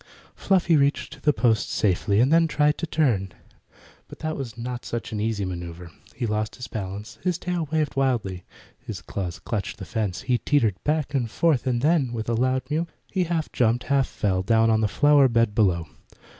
Fluffy 0.33 0.75
reached 0.75 1.21
the 1.21 1.31
post 1.31 1.69
safely, 1.69 2.19
and 2.19 2.33
then 2.33 2.47
tried 2.47 2.75
to 2.79 2.87
turn. 2.87 3.33
But 4.07 4.17
that 4.17 4.35
was 4.35 4.57
not 4.57 4.83
such 4.83 5.11
an 5.11 5.19
easy 5.19 5.45
matter. 5.45 5.91
He 6.15 6.25
lost 6.25 6.55
his 6.55 6.67
balance. 6.67 7.19
His 7.23 7.37
tail 7.37 7.69
waved 7.71 7.95
wildly. 7.95 8.43
His 8.79 8.99
claws 8.99 9.37
clutched 9.37 9.77
the 9.77 9.85
fence. 9.85 10.21
He 10.21 10.39
teetered 10.39 10.83
back 10.83 11.13
and 11.13 11.29
forth, 11.29 11.67
and 11.67 11.83
then, 11.83 12.13
with 12.13 12.27
a 12.29 12.33
loud 12.33 12.63
mew, 12.71 12.87
he 13.11 13.25
half 13.25 13.51
jumped, 13.51 13.83
half 13.93 14.07
fell, 14.07 14.41
down 14.41 14.71
on 14.71 14.81
the 14.81 14.87
flower 14.87 15.27
bed 15.27 15.53
below. 15.53 15.85